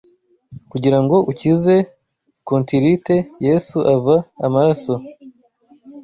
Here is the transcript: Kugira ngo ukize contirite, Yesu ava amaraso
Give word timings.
Kugira 0.71 0.97
ngo 1.03 1.17
ukize 1.31 1.75
contirite, 2.47 3.15
Yesu 3.45 3.77
ava 3.95 4.15
amaraso 4.45 4.93